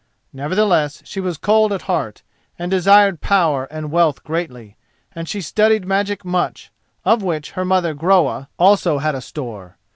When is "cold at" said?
1.37-1.83